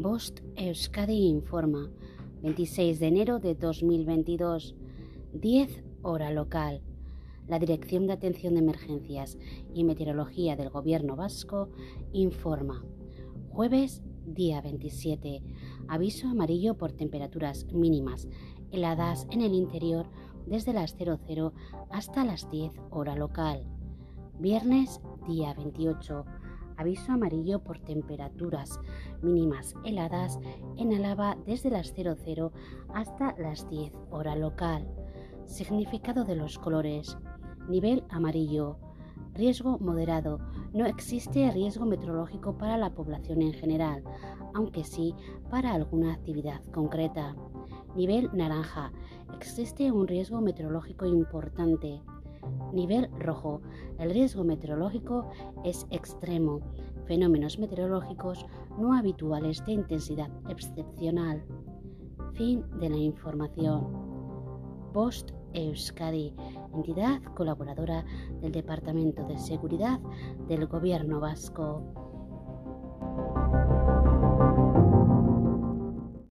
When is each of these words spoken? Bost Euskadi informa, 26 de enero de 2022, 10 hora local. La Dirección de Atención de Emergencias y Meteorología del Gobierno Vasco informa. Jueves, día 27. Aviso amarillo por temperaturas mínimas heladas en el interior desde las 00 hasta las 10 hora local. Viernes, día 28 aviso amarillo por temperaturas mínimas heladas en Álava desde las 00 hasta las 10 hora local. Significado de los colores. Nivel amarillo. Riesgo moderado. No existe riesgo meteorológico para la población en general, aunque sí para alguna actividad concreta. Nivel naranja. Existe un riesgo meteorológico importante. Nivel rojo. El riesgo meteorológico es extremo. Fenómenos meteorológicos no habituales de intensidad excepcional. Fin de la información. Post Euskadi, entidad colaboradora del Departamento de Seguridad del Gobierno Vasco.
Bost 0.00 0.40
Euskadi 0.56 1.26
informa, 1.28 1.90
26 2.40 3.00
de 3.00 3.06
enero 3.06 3.38
de 3.38 3.54
2022, 3.54 4.74
10 5.34 5.84
hora 6.00 6.30
local. 6.30 6.80
La 7.46 7.58
Dirección 7.58 8.06
de 8.06 8.14
Atención 8.14 8.54
de 8.54 8.60
Emergencias 8.60 9.36
y 9.74 9.84
Meteorología 9.84 10.56
del 10.56 10.70
Gobierno 10.70 11.16
Vasco 11.16 11.68
informa. 12.14 12.82
Jueves, 13.50 14.02
día 14.24 14.62
27. 14.62 15.42
Aviso 15.86 16.28
amarillo 16.28 16.78
por 16.78 16.92
temperaturas 16.92 17.66
mínimas 17.66 18.26
heladas 18.70 19.26
en 19.30 19.42
el 19.42 19.52
interior 19.52 20.06
desde 20.46 20.72
las 20.72 20.96
00 20.96 21.52
hasta 21.90 22.24
las 22.24 22.50
10 22.50 22.72
hora 22.88 23.16
local. 23.16 23.66
Viernes, 24.38 25.02
día 25.28 25.52
28 25.52 26.24
aviso 26.80 27.12
amarillo 27.12 27.62
por 27.62 27.78
temperaturas 27.78 28.80
mínimas 29.20 29.74
heladas 29.84 30.40
en 30.78 30.94
Álava 30.94 31.36
desde 31.46 31.70
las 31.70 31.92
00 31.94 32.52
hasta 32.94 33.36
las 33.38 33.68
10 33.68 33.92
hora 34.10 34.34
local. 34.34 34.88
Significado 35.44 36.24
de 36.24 36.36
los 36.36 36.58
colores. 36.58 37.18
Nivel 37.68 38.02
amarillo. 38.08 38.78
Riesgo 39.34 39.78
moderado. 39.78 40.38
No 40.72 40.86
existe 40.86 41.50
riesgo 41.50 41.84
meteorológico 41.84 42.56
para 42.56 42.78
la 42.78 42.94
población 42.94 43.42
en 43.42 43.52
general, 43.52 44.02
aunque 44.54 44.82
sí 44.82 45.14
para 45.50 45.74
alguna 45.74 46.14
actividad 46.14 46.64
concreta. 46.72 47.36
Nivel 47.94 48.30
naranja. 48.32 48.90
Existe 49.36 49.92
un 49.92 50.08
riesgo 50.08 50.40
meteorológico 50.40 51.04
importante. 51.04 52.00
Nivel 52.72 53.10
rojo. 53.18 53.60
El 53.98 54.10
riesgo 54.10 54.44
meteorológico 54.44 55.30
es 55.64 55.86
extremo. 55.90 56.60
Fenómenos 57.06 57.58
meteorológicos 57.58 58.46
no 58.78 58.94
habituales 58.94 59.64
de 59.64 59.72
intensidad 59.72 60.30
excepcional. 60.48 61.44
Fin 62.34 62.64
de 62.78 62.90
la 62.90 62.96
información. 62.96 63.88
Post 64.92 65.32
Euskadi, 65.52 66.34
entidad 66.74 67.22
colaboradora 67.34 68.04
del 68.40 68.52
Departamento 68.52 69.24
de 69.26 69.38
Seguridad 69.38 70.00
del 70.48 70.66
Gobierno 70.66 71.20
Vasco. 71.20 72.09